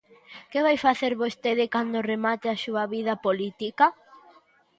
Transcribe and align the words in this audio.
¿Que 0.51 0.59
vai 0.65 0.77
facer 0.87 1.13
vostede 1.23 1.65
cando 1.73 2.07
remate 2.11 2.47
a 2.49 2.59
súa 2.63 2.83
vida 2.95 3.13
política? 3.25 3.85